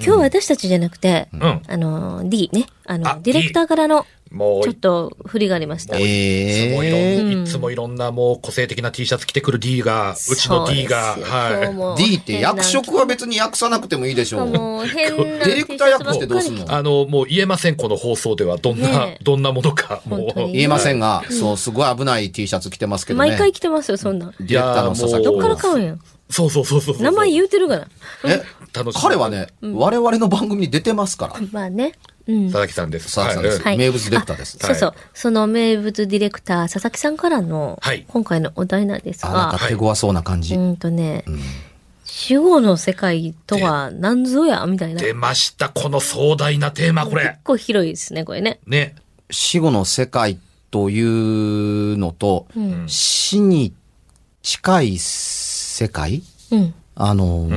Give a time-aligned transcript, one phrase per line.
[0.00, 1.62] 今日私たちじゃなくて、うん。
[1.66, 5.98] あの、D ね、あの、あディレクターからのもう、ちょっと振りがありました。
[5.98, 16.62] いつもいろんうんいつもいろんなもう個性的な T シャツ着てくる D が、うちの D が、はも D って役職は別に訳さなくてもいいでしょうもう 変なディレクター役してどうすんの？
[16.64, 16.64] い。
[16.68, 18.56] あの、もう言えません、この放送では。
[18.56, 20.00] どんな、どんなものか。
[20.06, 20.52] もう。
[20.52, 24.34] 言えませんが、そうすごい危ない T シャツ着てますけどね毎回来てますよ、そんなん。
[24.40, 25.92] ディレクターの佐々木いやーもうどっから買うんや？
[25.92, 26.00] ん。
[26.32, 27.02] そうそうそうそうそう。
[27.04, 27.88] 名前言うてるから。
[28.24, 31.92] え楽しみ彼はね、我々の番組に出てますからまあね。
[32.26, 32.44] うん。
[32.46, 33.14] 佐々木さんです。
[33.14, 34.94] 佐々木さんです、はい名物ディレクターですあそうそう。
[35.12, 41.24] その名物ディレクター、佐々木さんからのはい、今回のお題なんですあなんが、か手強そうな感じ、うんとね、
[42.04, 44.94] 死後の世界とは何ぞやみたいな。
[44.94, 47.38] 結出ました、この壮大なテーマ、これ。
[47.44, 48.60] 構広いですね、これね。
[48.66, 48.94] ね。
[49.30, 50.38] 死後の世界
[50.70, 52.84] というのと、うん。
[52.86, 53.74] 死に
[54.42, 54.98] 近い
[55.82, 56.22] 世界？
[56.50, 56.74] うん。
[56.94, 57.48] あの、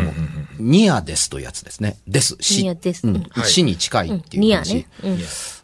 [0.59, 1.97] ニアですというやつですね。
[2.07, 2.37] です。
[2.39, 2.63] 死。
[2.63, 4.75] ニアですうんうんはい死に近いうんっていう話。
[4.75, 5.17] ニアね。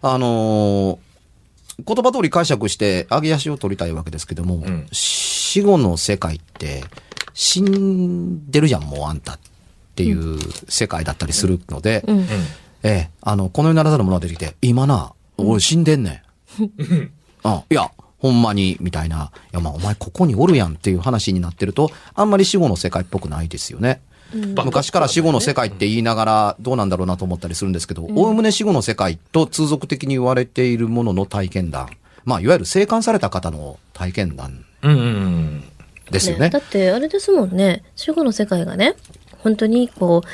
[0.03, 0.09] うん。
[0.09, 0.97] あのー
[1.83, 6.83] 言葉通り解釈して上げ足を取りたいわけですけども、ん死後の世界って
[7.33, 9.39] 死んでるじゃん、もうあんたっ
[9.95, 10.37] ていう
[10.69, 12.19] 世界だったりするので、うん。
[12.83, 16.21] ええ、あの、この世ならざる者が出てきて、今な、俺死んでんね
[16.59, 17.11] ん。
[17.43, 17.89] あ、いや、
[18.21, 19.31] ほんまに、みたいな。
[19.51, 24.01] いや、まあ、お前ここにおるやんっていう話になってると、あんまり死後の世界っぽくないですよね。
[24.33, 31.89] 昔から死後の世界って言いながらどうなんだろうなと思ったりするんですけど、おおむね死後の世界と通俗的に言われているものの体験談。
[32.23, 35.63] まあ、いわゆる生還された方の体験談うんうん
[36.11, 36.49] ですよね。
[36.49, 38.95] だってあれですもんね死後の世界がね
[39.39, 40.27] 本当にこう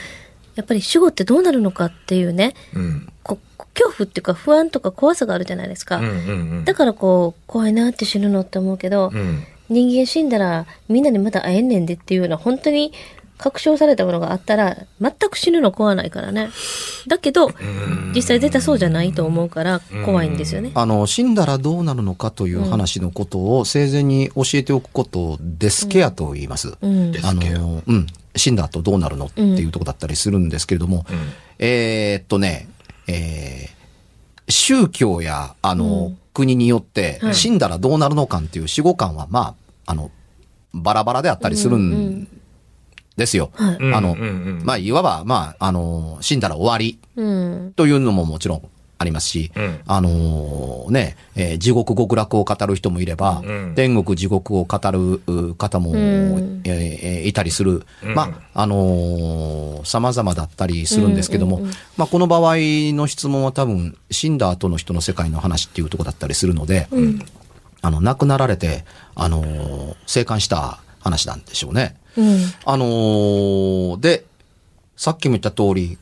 [0.56, 2.82] やっぱり死後ってどうなるのかっていうねうん。
[2.82, 3.14] うん。
[3.24, 3.40] こ
[3.78, 6.14] 恐怖っていうか不安とか怖さがあるじゃないですか、うんうんう
[6.62, 6.66] ん。
[6.66, 9.44] だからこう怖いなって死ぬのって思うけど、うん。
[9.70, 12.94] 人間死んだらみんなにまた会えんねんでっていうような本当に
[13.38, 16.50] 確証されたものがあったら全く死ぬの怖ないからね。
[17.08, 17.52] だけど
[18.16, 20.72] 実際絶対そうじゃないと思うから怖いんですよね。
[20.74, 26.74] あの、死んだらどうなるのかという話のことを生前に教えておくことをデスケアと言います。
[26.82, 27.12] うん。
[27.12, 31.06] デスあケアの、うん、死んだ後どうなるのっていうとこだったりするんですけれども、
[31.60, 32.68] えーっとね、
[33.08, 33.78] えー
[34.50, 40.12] 宗教や、あの、国によって、死んだらどうなるのかっていう死後感は、まあ、あの、
[40.74, 42.28] バラバラであったりするん
[43.18, 43.52] ですよ。
[43.56, 43.76] はい。
[43.94, 44.66] あの、うんうんうん。
[44.66, 47.24] まあ、いわば、まあ、あの、死んだら終わりう
[47.68, 47.74] ん。
[47.76, 48.70] というのももちろん
[49.00, 49.80] ありますし、うん。
[49.86, 53.74] あのーね、えー地獄極楽を語る人もいれば、うん。
[53.76, 56.62] 天国地獄を語るう方も、ん。
[56.66, 57.86] えーいたりする。
[58.04, 61.62] まあ、あのー様々だったりするんですけども、
[61.98, 62.56] まあ、この場合
[62.96, 66.88] の質問は多分、死んだ後の人の世界の話っていうところだったりするので、
[67.82, 68.84] あの、亡くなられて、
[69.16, 71.96] あのー生還した話なんでしょうね。
[72.18, 72.40] うん。
[72.66, 74.26] あのーで、
[74.96, 75.98] さっきも言った通り、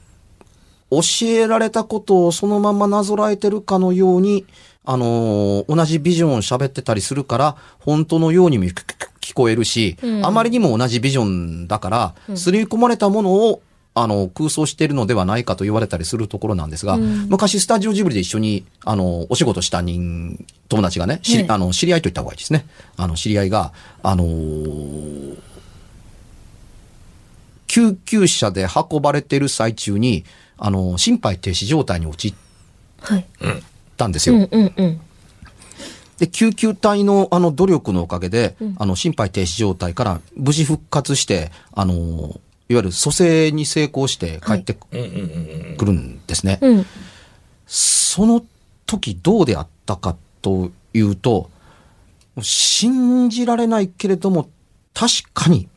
[1.01, 4.45] 教えられたことをそのままなぞらえてるかのように、
[4.83, 8.73] あのー同じビジョンを喋ってたりするから、本当のようにも聞
[9.21, 13.61] 聞こえるし、あまりにも同じビジョンだから、刷り込まれたものを、
[13.97, 20.37] あの、空想しているのではないかと言われたりするところなんですが、昔スタジオジブリで一緒に、あの、お仕事した人、
[20.69, 21.45] 友達がね、しね。
[21.47, 22.67] あの、知り合いと言った方がいいですね。
[22.97, 23.71] あの、知り合いが、
[24.03, 25.37] あのー
[27.67, 30.23] 救急車で運ばれてる最中に、
[30.57, 32.33] あの、心肺停止状態に陥っ
[33.01, 33.25] はい。
[33.97, 34.35] たんですよ。
[34.35, 35.01] うんうんうん。
[36.17, 41.93] で、救急隊のあの努力のおかげで、あの、心肺停止状態から無事復活して、あの、
[42.67, 45.85] いわゆる蘇生に成功して帰ってくうんうんうんうん。
[45.85, 46.57] るんですね。
[46.61, 46.85] うん。
[47.67, 48.43] その
[48.85, 51.49] 時どうであったかというと、
[52.41, 54.49] 信じられないけれども、
[54.93, 55.67] 確かに、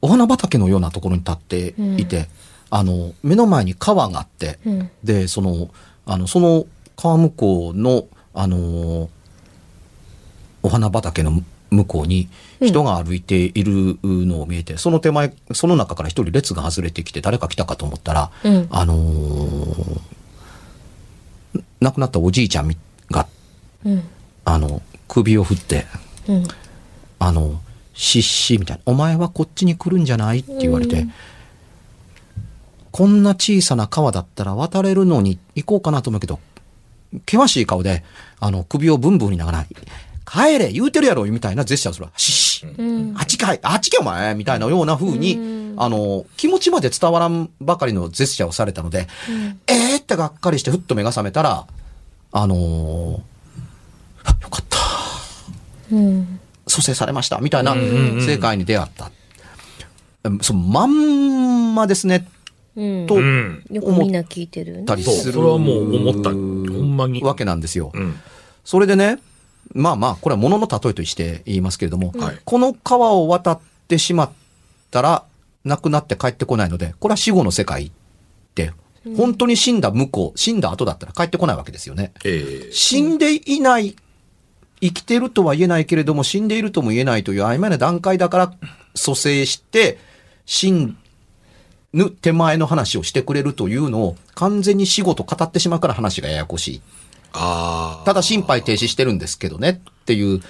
[0.00, 2.28] お花畑のようなところに立っていて、
[2.70, 4.90] あの、目の前に川があって、うん。
[5.02, 5.70] で、その、
[6.06, 6.66] あの、その
[6.96, 9.08] 川向こうの、あの
[10.62, 12.28] お花畑の向こうに
[12.60, 20.00] 人が歩いているのを見えて、その手前、その中から一人列が外れてきて誰か来たかと思ったら、うんあのー
[21.80, 22.76] 亡くなったおじいちゃんみ
[23.10, 23.28] が、
[23.84, 24.02] うん。
[24.44, 25.86] あの、首を振って、
[26.28, 26.44] うん。
[27.20, 27.60] あの、
[28.00, 30.38] しっしみたいな、お前はこっちに来るんじゃない？
[30.38, 31.08] って言われて、
[32.92, 36.38] こんな小さな川だったら渡れるのに行こうかなと思うけど、
[37.28, 38.04] 険しい顔で、
[38.38, 39.66] あの、首をブンブンにながら、
[40.24, 42.12] 帰れ言うてるやろみたいなジェスチャーをするわ。
[42.16, 43.14] しっし、うん。
[43.18, 49.08] あっちかい、あっちけお前みたいなような風に、あの、気持ちまで伝わらんばかりのジェスチャーをされたので、
[49.66, 50.00] えー？
[50.00, 51.66] ってがっかりしてふっと目が覚めたら、
[52.30, 53.20] あのー
[54.24, 54.78] あよかった。
[55.90, 56.40] うん。
[56.78, 59.10] 蘇生されました、みたいなうんうんうん正解に出会った。
[60.42, 62.28] そのまんまですね、
[62.74, 62.80] と。
[62.80, 63.06] みん
[64.12, 64.80] な聞いてるよね。
[64.80, 65.32] そうたりする。
[65.32, 67.92] それはもう思ったほんまにわけなんですよ。
[68.64, 69.18] それでね、
[69.74, 72.14] まあまあ、これは物の例えとして言いますけれども、
[72.44, 74.30] この川を渡ってしまっ
[74.90, 75.24] たら、
[75.64, 77.90] 亡くなって帰ってこないので、これは死後の世界っ
[78.54, 78.72] て、
[79.16, 82.12] 本当に死んだ向こう、死んだ後だったら帰ってこないわけですよね。
[82.70, 83.96] 死んでいない、
[84.80, 88.52] 生きてるとは言えないけれども、死んでいるとも言えないという曖昧な段階だから、
[88.94, 89.98] 蘇生して、
[90.46, 90.72] 死
[91.92, 96.82] ぬ手前の話をしてくれるというのを、完全に死後と語ってしまうから話がややこしい。
[97.32, 98.04] ああ。
[98.04, 100.40] ただ心肺停止してるんですけどねっていう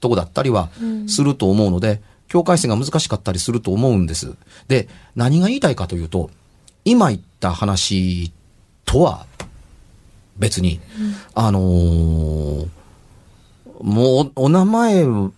[0.00, 0.70] とこだったりは
[1.06, 4.34] すると思うので、境界線が難しかったりすると思うんです。
[4.68, 6.30] で、何が言いたいかというと、
[6.84, 8.32] 今言った話
[8.84, 9.26] とは
[10.36, 10.80] 別に、
[11.34, 12.77] あのー
[13.80, 15.32] もうお名前も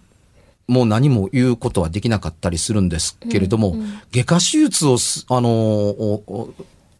[0.68, 3.76] 何も言うことはできなかったりするんですけれども、
[4.12, 6.54] 外科手術をす、あのーお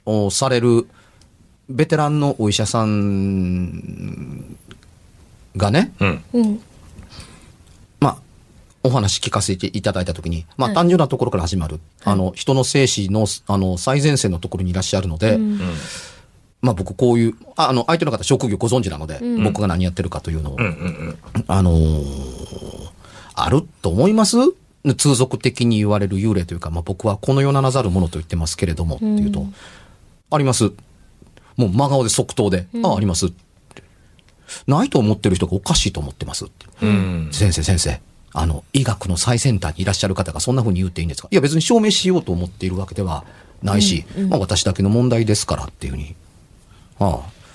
[0.06, 0.88] おおされる
[1.68, 4.56] ベテランのお医者さん
[5.56, 6.24] がね、うん。
[6.32, 6.60] うん。
[8.00, 8.16] まあ、
[8.82, 11.78] お話聞かせていただいたときに、まあ、はい単純なところから始まる。
[12.04, 15.60] あの、人の生死の、あの、最前線のところにいらっしゃるので、うん
[16.62, 20.70] まあ僕こういう、ああの、相手の方職業ご存知なので、うん僕が何やってるかというのを、うんうん
[21.34, 21.44] うん。
[21.46, 22.90] あのー
[23.34, 24.36] あると思います？
[24.98, 29.46] 通俗的に言われる幽霊というか、まあ僕はこの世ならざるものと言ってますけれども、っていうと、
[30.30, 30.72] あります。
[31.56, 33.32] もう真顔で即答で、あ、あります。
[34.66, 36.66] ないと思ってる人がおかしいと思ってますって。
[36.82, 37.28] うん。
[37.32, 38.00] 先生先生、
[38.32, 41.28] あの、医学の最先端にいらっしゃる方がそんな風に言っていいんですか？
[41.30, 43.24] いや別に証明しようと思っているわけでは
[43.62, 46.14] ないし、まあ私だけの問題ですからっていうふうに。
[47.00, 47.08] ああ。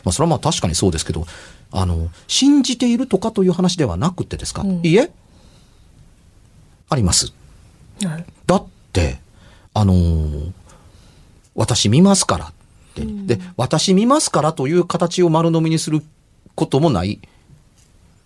[0.03, 1.25] まあそれはまあ確かにそうですけど、
[1.71, 5.11] あの、信じているとかという話ではなくてですか、うんいいえ
[6.89, 7.33] あります。
[8.03, 8.25] はい。
[8.45, 9.19] だって、
[9.73, 10.51] あのー
[11.55, 12.53] 私見ますからっ
[12.95, 16.03] て、で、私見ますからという形を丸飲みにする
[16.53, 17.21] こともない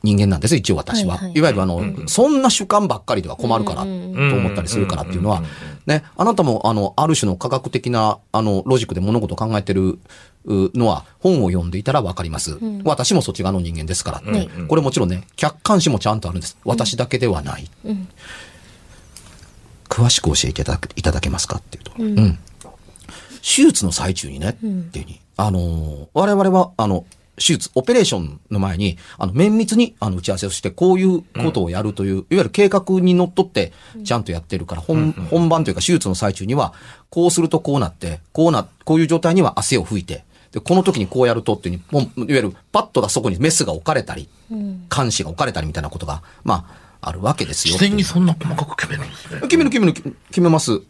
[0.03, 1.15] 人間なんです、一応私は。
[1.15, 5.44] はいはいいわゆるあの、そんな主観ばっかりでは困るから、と思ったりするからっていうのは、
[5.86, 10.00] ね、あなたもあの、ある種の科学的な、あの、ロジックで物事を考えてる
[10.46, 12.58] うのは、本を読んでいたらわかります。
[12.84, 16.58] 私もそっち側の人間ですからって、はいこれもちろんね、客観視もちゃんとあるんです。
[16.63, 17.70] 私だけではない。
[17.86, 18.08] うん。
[19.89, 21.91] 詳しく教えていただけいただけますかっていうと。
[21.98, 22.39] うんうん
[23.41, 25.22] 手術の最中にね、うんっていうふうに。
[25.38, 27.06] あのー我々は、あの、
[27.39, 33.72] 手術、オペレーションの前に、あの、綿密に、あの、打ち合わせをして、こういうことをやるという、いわゆる計画にのっとって、
[34.03, 36.74] ちゃんとやってるから、本、本番というか、手術の最中には、
[37.10, 44.88] こうするとこうなって、こうな、こういう状態には汗を拭いて、で、この時にこうやるとっていういわゆる、パッとだそこにメスが置かれたり、うん。
[44.93, 46.67] 監視が置かれたりみたいなことが、ま
[47.01, 47.74] あ、あるわけですよ。
[47.74, 49.41] 自然にそんな細かく決めるんですね。
[49.41, 50.81] 決める決める決めます。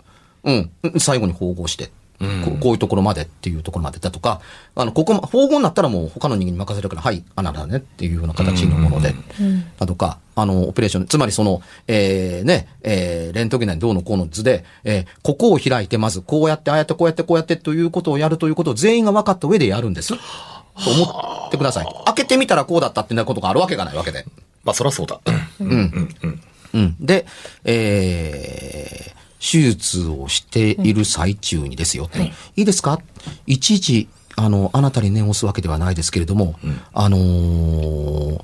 [0.44, 0.72] うん。
[0.98, 1.92] 最後に縫合して。
[2.22, 4.42] うんここういうところまでっていうところまでだとか、
[4.76, 9.16] あの、ここま、縫合になったらもう他の人間に任せるから、はい、あなたねっていうような形のもので、
[9.78, 20.14] だとか、あの、オペレーション、つまりその、えー、ね、えー、レントゲン内どうのこうの図で、えー、ここを開いて、まずこうやって、ああやって、こうやって、こうやってということをやるということを全員が分かった上でやるんです。
[20.14, 20.20] と
[20.90, 21.88] 思ってください。
[22.06, 24.26] 開けてみたらこうだったってなことがあるわけがないわけで。
[24.64, 25.20] まあ、そらそうだ。
[25.60, 26.10] うん。
[26.74, 26.96] うん。
[27.00, 27.26] で、
[27.66, 32.10] えー、手術をしている最中にですよ。
[32.12, 33.00] はいいいですか？
[33.48, 36.60] いちいち、あの、あなたに念を押すわけではないですけれども、
[36.94, 38.44] あのー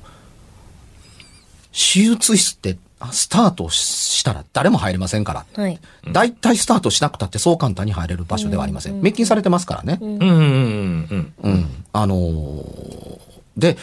[1.78, 5.62] 手術室ってあスタートしたら誰も入れませんから。
[5.62, 5.78] はい。
[6.10, 8.94] 大体スタートしなくたってそう簡単に入れる場所ではありません。
[8.94, 9.98] 滅菌されてますからね。
[10.00, 11.84] うんうんうんうん。
[11.92, 13.15] あのー
[13.56, 13.76] で、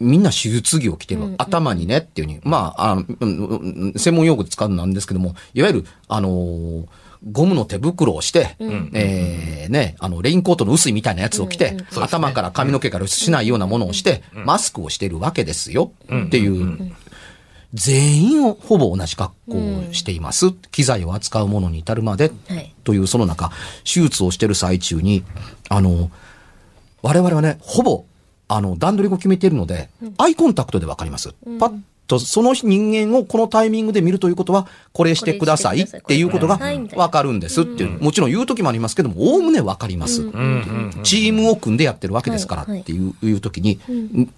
[0.00, 6.86] みんな手術着を着てる、頭にねっていうふうに、まあ、あうんうん専門用語で使うのなんですけども、いわゆる、あのー
[7.28, 15.92] ゴムの手袋をして、えーね、あの、レインコートの薄いみたいなやつを着て、頭から髪の毛から露出しないようなものをして、マスクをしているわけですよ、
[16.26, 16.92] っていう、
[17.74, 20.52] 全員をほぼ同じ格好をしています。
[20.70, 22.74] 機材を扱うものに至るまで、はい。
[22.84, 23.50] というその中、
[23.84, 25.24] 手術をしている最中に、
[25.68, 26.10] あの、
[27.02, 28.04] 我々はね、ほぼ、
[28.48, 29.88] あの、段取りを決めているので、
[30.18, 31.34] アイコンタクトでわかります。
[31.58, 36.58] パッと、その人間をこのタイミングで見るということは、これしてくださいっていうことが
[36.94, 38.02] わかるんですっていう。
[38.02, 40.22] もちろん言う時もありますけども、おおむねわかります。
[41.02, 43.32] チームを組んでやってるわけですからはいはいっていう,、い。
[43.32, 44.32] う時に、ん。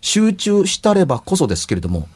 [0.00, 2.08] 集中したればこそですけれども、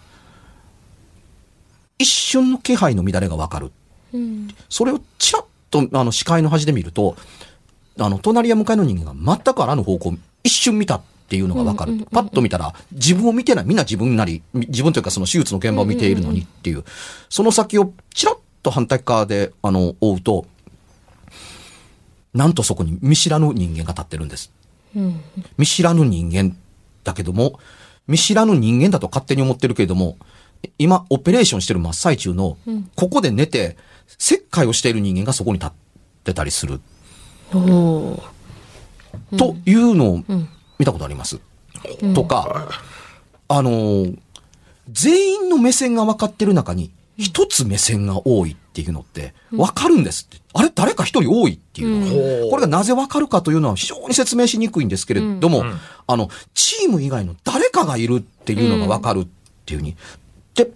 [1.98, 3.72] 一瞬の気配の乱れがわかる。
[4.14, 4.48] うん。
[4.70, 7.16] それをちらっとあの視界の端で見ると、
[7.98, 10.96] あの、隣や向かいの人間が全くあらぬ方向を一瞬見た。
[10.96, 12.06] っていうのがわかる。
[12.12, 13.64] パッと見たら、自分を見てない。
[13.64, 16.84] みんな自分なり、自分というかその手術の現場を見ているのにっていう、
[17.28, 20.46] その先をちらっと反対側で、あの、追うと、
[22.32, 24.52] なんとそこに見知らぬ人間が立ってるんです。
[24.94, 25.20] うん。
[25.58, 26.56] 見知らぬ人間
[27.02, 27.58] だけども、
[28.06, 30.16] 見知らぬ人間だと勝手に思ってるけれども、
[30.78, 32.56] 今、オペレーションしてる真っ最中の、
[32.94, 33.76] ここで寝て、
[34.18, 35.72] 切開をしている人間がそこに立っ
[36.24, 36.80] てたりする、
[39.36, 40.24] というのを
[40.78, 41.40] 見たことあります？
[42.14, 42.68] とか、
[43.48, 44.18] あのー
[44.88, 50.40] 全員の目線が分かってる中に、一つ目線が多いっていうのって、分かるんですって。
[50.52, 55.64] あれ誰か一人多いっていうのこれがなぜ分かるかというのは非常に説明しにくいんですけれども、
[56.06, 59.26] あの、チーム以外の誰かがいるっていうのが分かるっ
[59.64, 59.96] ていうふうに。
[60.54, 60.70] で、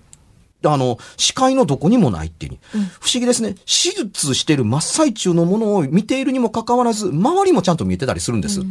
[0.64, 2.85] あの、視界のどこにもないっていうふうに。
[2.99, 3.54] 不思議ですね。
[3.54, 8.62] 手術してる真っ最中のものを見ているにもかかわらず、周りもちゃんと見えてたりするんです。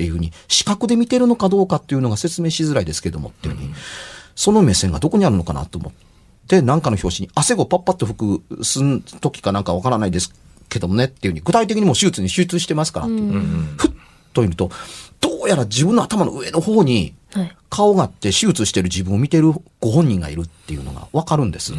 [0.00, 3.74] っていうふうに、視覚で見てるのかどうかっていうのが説明しづらいですけどもっていうふうに、
[4.34, 5.92] その目線がどこにあるのかなと思っ
[6.48, 10.32] て、なんかの表紙に汗をパッパッと拭く、すん時かなんかわからないです
[10.70, 13.40] けどもねっていうふうに、具体的にもう手術に集中してますからっていう、
[13.76, 13.90] ふっ
[14.32, 14.70] と見ると、
[15.20, 17.56] どうやら自分の頭の上の方に、はい。
[17.68, 21.72] 顔があって手術してる自分を見てるご本人がいるっていうのがわかるんです。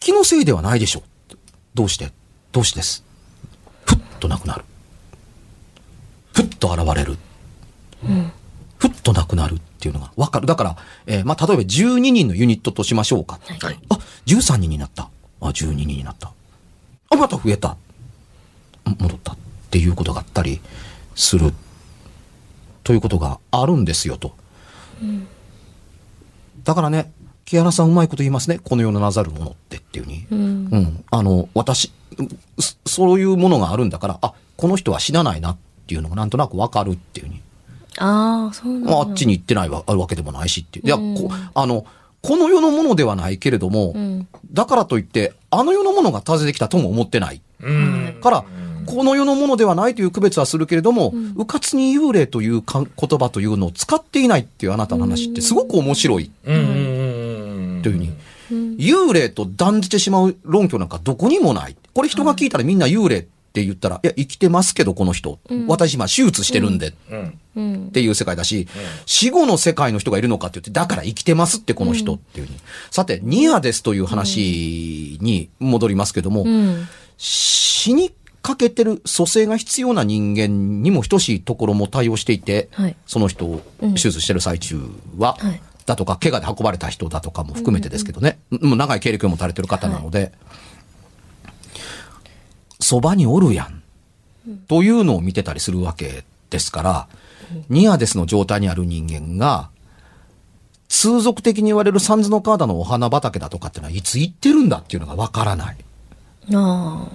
[0.00, 1.36] 気のせいではないでしょう。
[1.74, 2.10] どうして？
[2.52, 3.04] どうしてです。
[3.84, 4.64] ふっとなくなる。
[6.62, 7.18] と現れる。
[8.78, 10.46] ふっとなくなるっていうのがわかる。
[10.46, 10.76] だから、
[11.06, 13.40] えーまあ、例えば12人のユニットとしましょうか。
[13.60, 13.78] はい。
[13.88, 15.08] あ、13人になった。
[15.40, 16.32] あ、12人になった。
[17.10, 17.70] あ、また増えた。
[17.70, 17.76] ん
[18.98, 19.36] 戻ったっ
[19.70, 20.60] ていうことがあったり
[21.14, 21.52] する。
[22.84, 24.34] ということがあるんですよと。
[26.64, 27.12] だからね、
[27.44, 28.58] 木原さんうまいこと言いますね。
[28.58, 30.26] この世のなざるものってっていうに。
[30.30, 30.68] うん。
[30.70, 31.04] うん。
[31.10, 31.92] あの、私、
[32.58, 37.40] そそういうものがあるんだから、あ、この人は死なないなっていうのがなんとなくわかるっていうに。
[37.98, 38.90] ああ、そうなんだ。
[38.90, 40.86] まあ、あっちに行ってないわあるわけでもないしっていう。
[40.86, 41.84] いや、こあの、
[42.22, 47.40] この世のものではないけれども、んだからといって、あの世のものが訪ねてきたとも思ってない。
[47.60, 48.18] うん。
[48.22, 48.44] から、
[48.86, 56.62] この世のものではないという区別はするけれども、うかつに幽霊というか言葉というのを使っていないっていうあなたの話ってすごく面白いうんうん
[57.76, 57.82] うん。
[57.82, 58.12] というふうに、
[58.78, 61.76] 幽霊と断じてしまう論拠なんかどこにもない。
[61.92, 63.28] これ人が聞いたらみんな幽霊って
[63.60, 65.40] 言ったら、いや、生きてますけど、この人。
[65.66, 66.94] 私今手術してるんで。
[67.10, 67.38] うん。
[67.56, 67.90] うんっ。
[67.90, 68.68] ていう世界だし、
[69.04, 72.58] 死後の世界の人がいるのかって言って、だから生きてますってこの人っていうふうに。
[72.90, 76.88] さて、ニアですという話に戻りますけども、うん。
[77.18, 84.80] 死にかけてる蘇生が必要な人間にも等しいところも対応していて、はいその人を手術してる最中
[85.18, 90.32] は、はいだとか、怪我で運ばれた人だとかも含めてですけどね、もう長い経歴を持たれてる方なので、
[92.82, 93.82] そばにおるやん、
[94.68, 97.08] というのを見てたりするわけですから、
[97.68, 99.70] ニアデスの状態にある人間が、
[100.88, 105.76] 通俗的に言われるサンズの川田のお花畑だとかってのは、いつ行ってるんだっていうのがわからない。
[106.54, 107.08] あ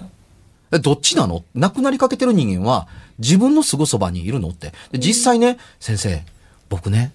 [0.72, 1.44] えどっちなの？
[1.54, 4.72] 亡くなりかけてる人間は自分のすぐそばにいるのって。
[4.90, 6.24] で実際ね、先生、
[6.68, 7.12] 僕ね、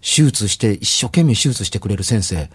[0.00, 2.48] 手術して、一生懸命手術してくれる先生、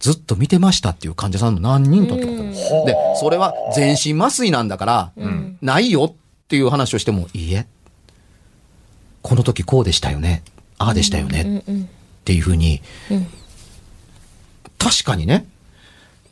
[0.00, 5.12] ずっと見てましたっていう患者さんの何人とってことで、それは全身麻酔なんだから、
[5.60, 6.14] ないよっ
[6.48, 7.66] ていう話をしても、いいえ、
[9.22, 10.42] この時こうでしたよね、
[10.78, 11.86] ああでしたよね、っ
[12.24, 12.80] ていうふうに、
[14.78, 15.46] 確かにね、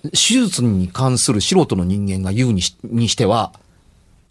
[0.02, 3.52] 手術に関する素人の人間が言うにしにしては、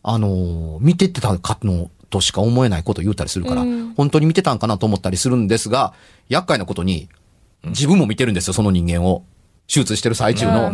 [0.01, 3.93] あのー見てってたかのとしか思えないことを言うたりするから、うん。
[3.95, 5.93] 本当に見てたんかなと思ったりするんですが、
[6.29, 7.09] 厄介なことに、
[7.69, 9.23] 自分も見てるんですよ、その人間を。
[9.67, 10.71] 手術してる最中の。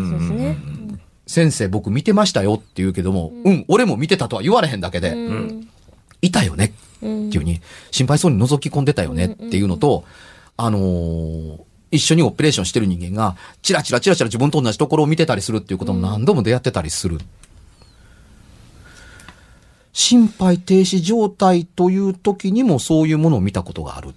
[1.26, 5.68] 先生僕見てましたよって言うけども、うん、俺も見てたとは言われへんだけで、うん。
[6.22, 7.26] いたよねってうん。
[7.26, 10.04] いうふうに、心配そうに覗き込んでたよねっていうのと、
[10.58, 11.60] あのー
[11.94, 17.20] 一緒にオペレーションしてる人間が、チラチラチラチラ自分と同じところを見てたりするっていうことも何度も出会ってたりする。
[19.94, 24.16] 心肺停止状態という時にもそういうものを見たことがある。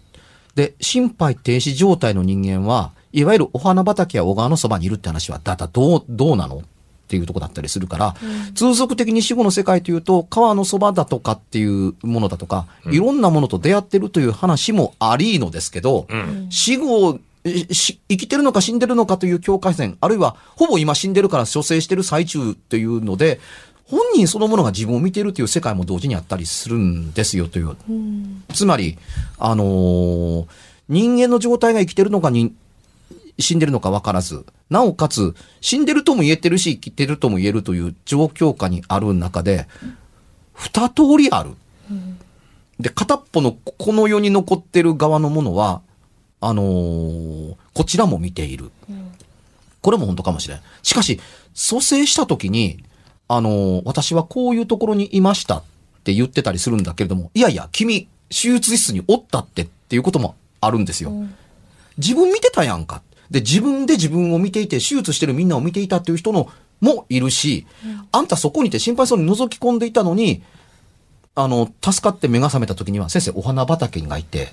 [0.56, 6.56] で、心肺停止状態の人間は、いわゆるお花畑や小川のそばにいるって話は、だだ、どう、どうなの？
[6.56, 8.16] っていうとこだったりするから、
[8.56, 16.48] 通俗的に死後の世界というと、川のそばだとかっていうものだとか、いろんなものと出会ってるという話もありのですけど、うん。
[16.50, 17.66] 死後、生
[18.08, 23.38] きてるのか死んでるのかという境界線、あるいはほぼ今死んでるから蘇生してる最中っていうので、
[23.88, 27.76] 本人そのものが自分を見ているという世界も同時にあったりするんですよという。
[28.52, 28.98] つまり、
[29.38, 30.46] あのー
[30.88, 32.54] 人間の状態が生きてるのかに、
[33.40, 39.66] 死んでるのか分からず、なおかつ、死んでるとも言えてるし、生きてるとも言えるという状況下にある中で、
[40.52, 41.50] 二通りある。
[42.78, 45.82] で、片っぽのこの世に残ってる側のものは、
[46.40, 48.70] あのーこちらも見ている。
[49.82, 50.60] これも本当かもしれん。
[50.84, 51.18] しかし、
[51.52, 52.78] 蘇生した時に、
[53.28, 55.62] あのー私はこういうところにいましたっ
[56.04, 61.12] て言ってたりするんだけれども、いやいや、君、手術室におったってっていうこともあるんですよ。
[61.98, 63.02] 自分見てたやんか。
[63.30, 66.48] で、自分で自分を見ていて、手術してるみんなを見ていたっていう人の
[66.80, 67.66] もいるし、
[68.12, 70.42] あんたそこにいて心配そうに覗き込んでいたのに、
[71.34, 74.52] あの、助かって目が覚めた時には、先生、お花畑がいて、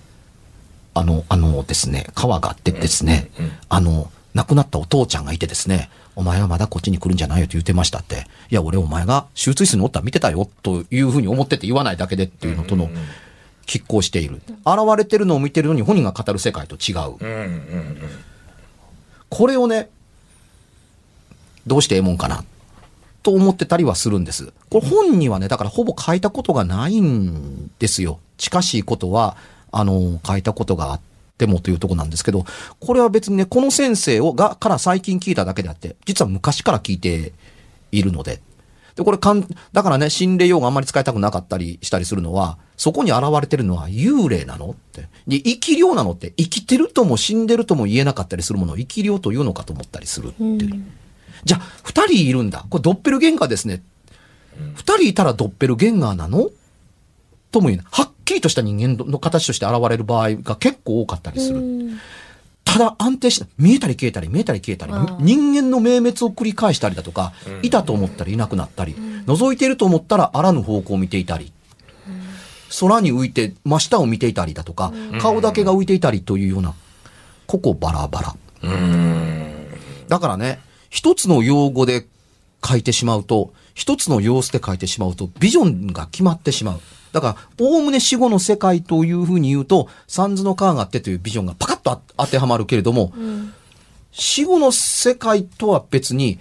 [0.93, 3.29] あの、あのですね、川があってですね、
[3.69, 8.27] あの、亡くなったお父ちゃんがいてですね、お前はまだこっちに来るんじゃないよと言ってましたって。
[8.49, 12.89] いや、俺お前が手術室におったら見てたよ、というふうに思ってて言わないだけでっていうのとの、
[13.65, 14.41] 拮抗している。
[14.65, 17.15] 現れてるのを見てるのに本人が語る世界と違う。
[17.19, 17.29] うん。
[17.29, 17.97] うん。
[19.29, 19.89] これをね、
[21.65, 22.43] どうしてええもんかな、
[23.23, 24.51] と思ってたりはするんです。
[24.69, 28.19] これ本にはね、だからほぼ書いたことがないんですよ。
[28.37, 29.37] 近しいことは、
[29.71, 31.12] あの、書いたことがあって
[31.47, 32.45] もというとこなんですけど、
[32.79, 37.33] これは別にね、この先生を、が、から最近聞いただけであって、実は昔から聞いて
[37.91, 38.41] いるので。
[38.95, 45.07] で、これかん、だからね、心霊用語あんまり使いたくなかったりしたりするのは、そこに現れてるのは幽霊なのって。
[45.27, 50.83] で、生き量なのって、生きてるとも死んでるとも言えなかったりするものを生き量というのかと思ったりするっていう。
[51.43, 52.65] じゃあ、二人いるんだ。
[52.69, 53.81] これドッペルゲンガーですね。
[54.75, 56.51] 二人いたらドッペルゲンガーなの？
[57.53, 57.85] とも言えない。
[57.91, 61.61] はっきりとした人間の形として現れる場合が結構多かったりする。
[62.65, 68.95] ただ安定して、見えたり消えたり、見えたり消えたり人間の明滅を繰り返したりだとか、いたと思ったらいなくなったり、
[69.27, 71.53] 覗いていると思ったらあらぬ方向を見ていたり、
[72.79, 76.73] 空に浮いて真下を見ていたりだとか、顔だけが浮いていたりというような、
[77.45, 78.35] ここバラバラ。
[80.07, 82.07] だからね、一つの用語で
[82.65, 86.81] 書いてしまうと、一つの様子で書いてしまうと、ビジョンが決まってしまう。
[87.13, 93.13] だから、おおむね死後の世界というふうに言うと、三途の川があってというビジョンがパカッと当てはまるけれども、
[94.11, 96.39] 死後の世界とは別に、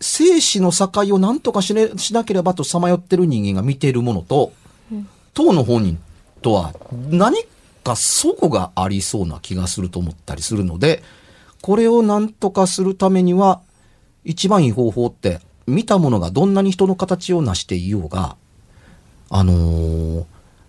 [0.00, 4.52] 生死の境を何とかし,、ね、しなければとさまよってる人間が見ているものと、
[5.32, 5.98] 当の本人
[6.42, 6.74] とは
[7.08, 7.44] 何
[7.84, 11.04] か相互がありそうな気がすると思ったりするので、
[11.62, 13.60] これを何とかするためには、
[14.24, 18.36] 一番いい方法って、見たものがどんなに人の形を成していようが、
[19.30, 20.24] あのー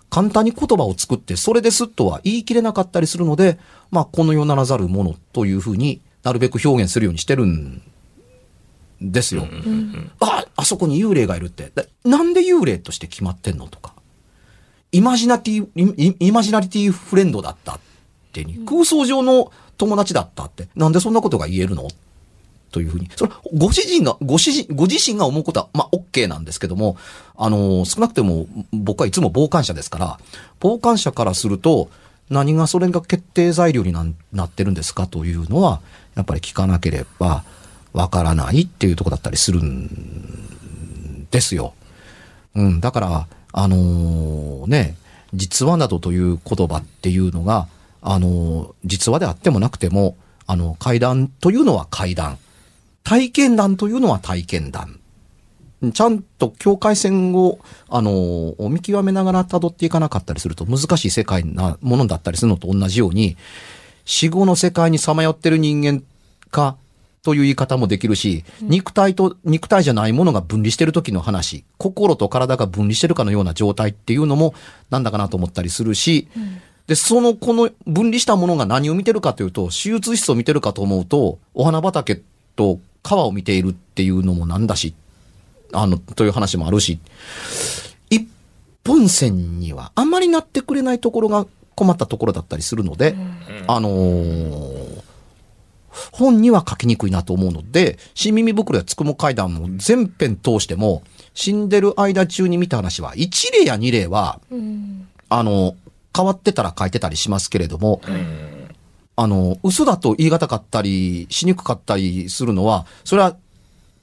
[0.10, 3.60] 簡単に言葉を作って、それですとは言い切れなかったりするので、
[3.92, 7.82] まあ、この世ならざるものというふうになるべく表現するようにしてるん
[9.02, 9.48] ですよ。
[10.20, 11.72] あ、あそこに幽霊がいるって。
[12.04, 13.94] なんで幽霊として決まってんのとか。
[14.92, 17.80] イマジナティ、イマジナリティフレンドだったっ
[18.34, 20.68] てに、空想上の友達だったって。
[20.76, 21.88] なんでそんなことが言えるの
[22.72, 23.10] というふうに。
[23.16, 26.98] それ、ご自身が、ご自身、ご自身が思うことは、まあ、OK なんですけども、
[27.36, 30.20] あのー少なくても、僕はいつも傍観者ですから、
[30.62, 31.90] 傍観者からすると、
[32.30, 35.82] 何がそれが決定材料にななってるんですかというのは、
[36.16, 37.44] やっぱり聞かなければ
[37.94, 41.74] わからないっていうとこだったりするんですよ。
[42.56, 44.96] うん、だから、あのーね、
[45.34, 47.68] 実話などという言葉っていうのが、
[48.02, 52.38] あのー実話であってもなくても、あの、怪談というのは怪談。
[53.10, 55.00] 体験談というのは体験談。
[55.94, 57.58] ちゃんと境界線を、
[57.90, 63.36] あの見極めながら辿っていかなかったりすると難しい世界なものだったりするのと同じように、
[64.06, 66.04] 死後の世界にさまよってる人間
[66.52, 66.78] か、
[67.24, 74.54] という言い方もできるし、肉体と肉体じゃないものが分離してる時の話、心と体が分離してるかのような状態っていうのも
[74.92, 76.28] なんだかなと思ったりするし、
[76.86, 82.22] で、その、この分離したものが何を見てるかというと、手術室を見てるかと思うと、お花畑
[82.56, 84.94] と川を見ているっていうのもなんだし、
[85.74, 87.00] あの、という話もあるし、
[88.10, 88.28] 一
[88.86, 93.16] 本線にはあんまりなってくれないところが困ったところだったりするので、
[93.68, 95.00] あのー
[96.12, 104.40] 本には書きにくいなと思うので、新耳袋やつくも階段も全編通しても、死んでる間中に見た話は、1例や2例は、
[105.30, 105.76] あの、
[106.16, 108.02] 変わってたら書いてたりしますけれども、
[109.22, 113.36] あの、嘘だと言い難かったり、しにくかったりするのは、それは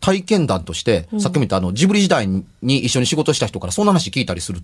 [0.00, 4.61] 体験談として、さっきも言ったあの、ジブリ時代に一緒に仕事した人からそんな話聞いたりする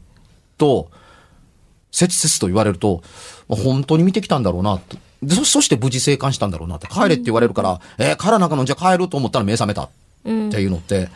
[0.58, 0.90] と、
[1.90, 3.02] 切々と言われると、
[3.48, 4.98] まあ本当に見てきたんだろうなと。
[5.22, 6.86] でそそして無事生還したんだろうなって。
[6.86, 9.88] 帰れって言われるから、えー帰らなあかんのじゃあ帰ると思ったら目覚めたっ
[10.24, 11.08] ていうのって、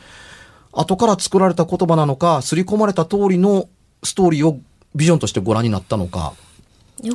[0.73, 3.69] 後から作られた言葉なのか、刷り込まれた通りの
[4.03, 4.59] ストーリーを
[4.95, 6.33] ビジョンとしてご覧になったのか、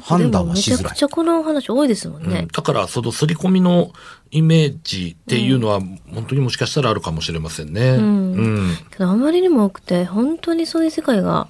[0.01, 2.47] 判断もはしづらいめちゃくちゃこの話多いですもんうんね。
[2.51, 3.91] だから、その刷り込みの
[4.31, 5.79] イメージっていうのは、
[6.13, 7.91] 本当にもしかしたらあるかもしれませんね。
[7.91, 8.77] うん。
[8.91, 11.47] けどあまりにも多くて、本当にそういう世界が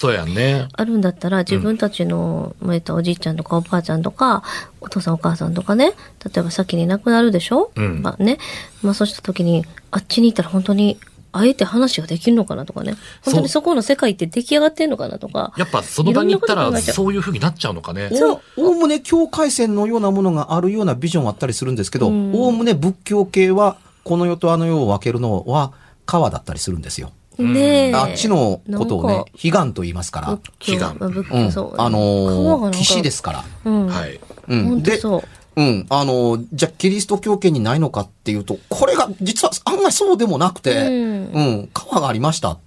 [0.00, 0.66] そうやね。
[0.72, 4.42] あるんだったら、自分たちの、まあ、言ったおじいちゃんとかおばあちゃんとか、
[4.80, 5.92] お父さんお母さんとかね、
[6.24, 8.38] 例えば先に亡くなるでしょ、うんまあね。
[8.82, 10.98] まあそうした時に、あっちに行ったら本当に、
[11.32, 12.96] あえて話ができるのかなとかね。
[13.22, 15.52] 本当にそこの世界って出来上がってんのかなとか。
[15.56, 18.10] やっぱその場に行ったら、そういう風になっちゃうのかね。
[18.56, 25.72] おおおむね境界線のようなものがあるようなビジョンはあったりするんですけど、うんおおむね仏教系は、この世とあの世を分けるのは
[26.06, 27.12] 川だったりするんですよ。
[27.38, 27.94] ねえ。
[27.94, 30.36] あっちのことをね悲願と言いますから。
[30.36, 31.80] 仏教祈願うん。
[31.80, 33.44] あのー、川がなんか騎士ですから。
[33.64, 33.86] うん。
[33.86, 34.20] はい。
[34.48, 34.82] うん。
[34.82, 35.24] で、本当そ
[35.56, 35.62] う。
[35.62, 35.86] うん。
[35.88, 42.58] あのー、じゃあキリスト教圏にないのかっていうと、これが実は案外そうでもなくて、うんうん、川がありましたっ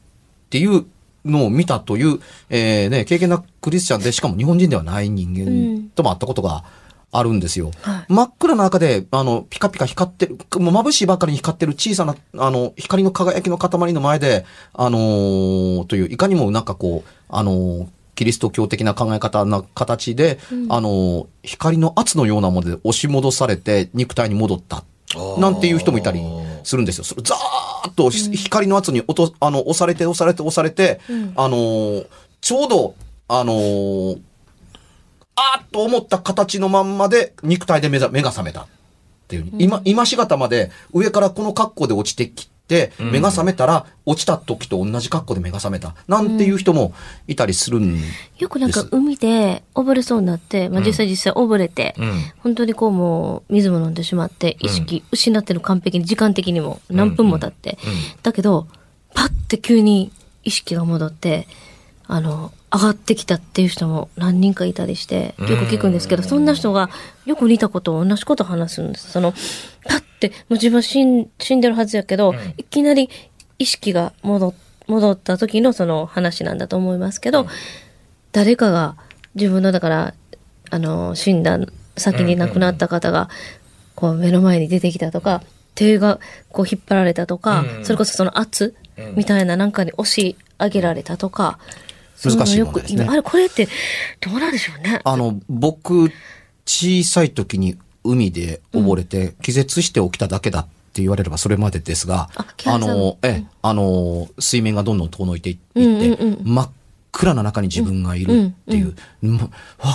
[0.50, 0.86] ていう
[1.26, 2.20] のを見たという、
[2.50, 6.64] えーね、経験なクリスチャンで、しかも日本人ではない人間とも会ったことが
[7.12, 7.72] あるんですよ。
[7.82, 24.84] はい真っ暗な中で、あの、ピカピカ光ってる、もう眩しいばかりに光ってる小さな、あの、光の輝きの塊の前で、あのーという、いかにもなんかこう、あのーキリスト教的な考え方な形で、あのー光の圧のようなもので押し戻されて肉体に戻った。
[25.38, 26.22] なんていう人もいたり
[26.64, 27.04] するんですよ。
[27.04, 31.02] それザーッと光の圧に落と、あの、押されて押されて押されて、
[31.36, 32.08] あのー
[32.42, 32.96] ちょうど、
[33.28, 34.20] あのー
[35.36, 38.66] あーっと思った形のまんまで肉体で目ざ目が覚めたっ
[39.28, 45.96] ていう、今、今しがたまで上からこの格好で落ちてきて、目が覚めたら落ちた時と同じ格好で目が覚めた。
[46.08, 46.94] なんていう人も
[47.28, 48.00] いたりするん
[48.38, 52.22] よくなんか海で溺れそうになって、まあ実際実際溺れて、うん。
[52.40, 57.78] 本当にこうもう水も飲んでしまって、意識失ってる完璧に時間的にも何分も経って。
[58.22, 58.68] だけど、
[59.14, 60.12] パッて急に
[60.44, 61.48] 意識が戻って、
[62.08, 66.90] あの、上がってきたっていう人も何人かいたりして、よく聞くんですけど、そんな人が
[67.26, 69.12] よく似たことを同じことを話すんです。
[69.12, 69.32] その、
[69.86, 73.10] パッて、もう自分は死ん死んでるはずやけど、いきなり
[73.60, 74.54] 意識が戻っ
[74.88, 77.48] 戻った時のその話なんだと思いますけど、
[78.32, 78.96] 誰かが
[79.36, 80.14] 自分のだから
[80.70, 81.60] あの死んだ
[81.98, 83.30] 先に亡くなった方が
[83.96, 85.44] こう目の前に出てきたとか
[85.76, 87.86] 手がこう引っ張られたとか、うん。
[87.86, 88.76] それこそその圧
[89.16, 91.60] みたいななんかに押し上げられたとか、
[92.24, 93.04] 難しいですね。
[93.04, 93.68] 今あれこれって
[94.22, 95.02] どうなんでしょうね。
[95.04, 96.12] あの、僕、
[96.66, 106.72] 小さい時に海で溺れて気絶して起きただけだって言われればそれまでですが、あ木原さんの、ええ、あの、水面がどんどん遠のいていって、うんうんうん真っ
[107.14, 109.50] 暗な中に自分がいるっていう、うんわ、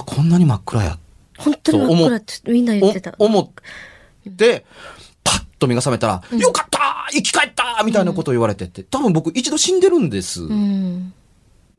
[0.07, 0.99] こんなに真っ暗や。
[1.37, 3.14] 本当に真っ暗ってみんな言ってた。
[3.18, 3.53] お思
[4.29, 4.64] って、
[5.25, 6.79] パッと目が覚めたら、よかった
[7.11, 10.42] 生き返ったみたいなことを言われてて、多分僕一度死んでるんです。
[10.42, 11.12] うん。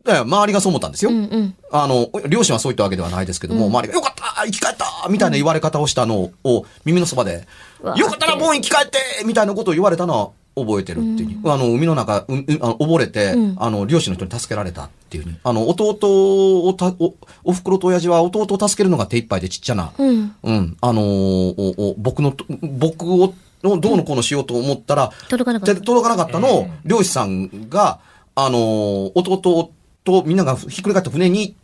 [0.08, 1.12] ええ周りがそう思ったんですよ。
[1.12, 1.56] うんうん。
[1.72, 7.48] あの、両親はそういったわけではないですけども、周りが、よかった生き返ったみたいな言われ方をしたのを耳のそばで、
[7.82, 13.56] わよかったらもう生き返ってみたいなことを言われたのは覚えてるっていう、あの、海の中、ううあの溺れて、うん。
[13.58, 15.40] あの、両親の人に助けられたっていう。
[15.44, 20.36] あの、弟をた、お、お袋と親父は弟を助けるのが手一杯でちっちゃな、うん。
[20.44, 25.76] うん、あのーおお僕のと、僕を、のどうのこうのしようと思ったら、届かなかった。
[25.76, 28.00] 手届かなかったのを、漁師さんが、
[28.36, 29.72] あのー弟
[30.04, 31.56] とみんながひっくり返った船に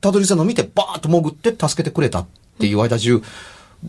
[0.00, 2.26] たどり着いたのを見て、バーッと潜って助けてくれたっ
[2.58, 3.22] ていう間中、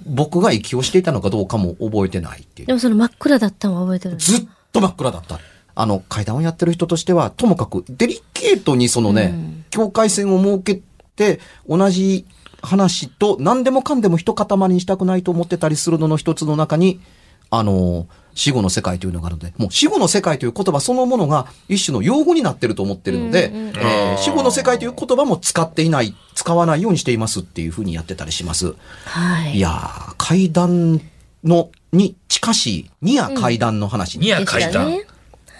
[0.08, 2.73] 僕が息をしていたのかどうかも覚えてないっていうで。
[2.73, 5.39] もその真っ暗だったのは覚えてるずっと真っ暗だった。
[5.75, 10.82] あの、階段をやってる人としては、ともかくデリケートにそのね、境界線を設け
[11.15, 12.25] て、同じ
[12.62, 16.99] 話と何でもかんでも一塊にしたくないと思ってたりするのの一つの中に、
[17.49, 28.76] あの、死後の世界というのがあるので、もう死後の世界という言葉そのものが一種の用語になってると思ってるので、うんうんえー死後の世界という言葉も使っていない、使わないようにしていますっていうふうにやってたりします。
[29.06, 29.58] はい。
[29.58, 31.02] いやー、階段
[31.43, 34.28] の、に近しい、ニア階段の話に。
[34.28, 35.06] ニア階段ね。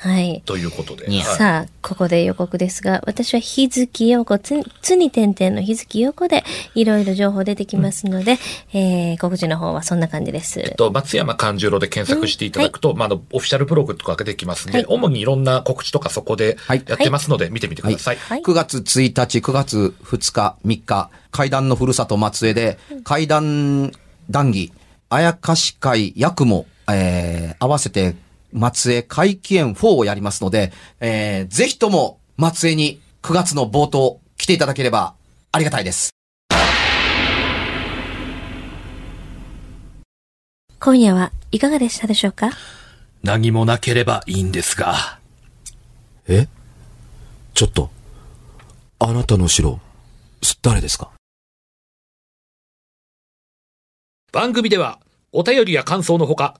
[0.04, 0.42] はい。
[0.46, 1.10] ということで。
[1.22, 6.44] さあ、ここで予告ですが、私は日月陽子、つ、つに点々の日月陽子で、
[6.76, 8.38] いろいろ情報出てきますので、
[8.74, 10.60] えー、告知の方はそんな感じです。
[10.60, 18.18] えっと、松山勘十郎で検索していただくと、まあ、あの、オフィシャルブログとかが出てきますんで、はい主にいろんな告知とかそこではいやってますので、見てみてください。
[18.18, 18.42] はい。
[18.42, 23.94] 9月1日、9月2日、3日、階段のふるさと松江で、階段
[24.30, 24.74] 談義、
[25.10, 28.16] あやかし会、役も、えー、合わせて
[28.54, 35.16] 松江会期園4をやりますので、えー、ぜひとも松江に9月の冒頭来ていただければ
[35.52, 36.12] ありがたいです。
[40.80, 42.50] 今夜はいかがでしたでしょうか？
[43.24, 45.20] 何もなければいいんですが。
[46.28, 46.48] え？
[47.54, 47.89] ちょっと、
[49.00, 49.80] あなたの城、
[50.62, 51.12] 誰ですか？
[54.34, 55.00] 番組では、
[55.32, 56.60] お便りや感想のほか、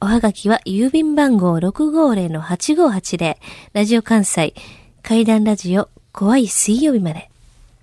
[0.00, 3.36] おはがきは郵便番号650-8580
[3.72, 4.54] ラジオ関西
[5.02, 7.30] 階段ラジオ怖い水曜日まで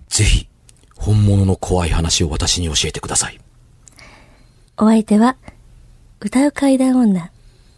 [0.09, 0.47] ぜひ、
[0.95, 3.39] 本物の怖い話を私に教えてください。
[4.77, 5.37] お相手は、
[6.19, 7.31] 歌う階段女、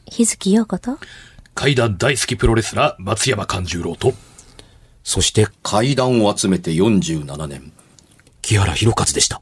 [0.05, 0.97] 日月陽子と、
[1.55, 4.13] 階段大好きプロレスラー、松山勘十郎と、
[5.03, 7.73] そして、階段を集めて47年。
[8.41, 9.41] 木原博一でした。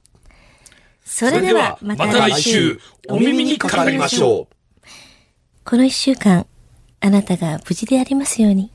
[1.07, 4.87] それではまた来週、お耳にかかりましょう。
[5.63, 6.45] この一週間、
[6.99, 8.71] あなたが無事でありますように。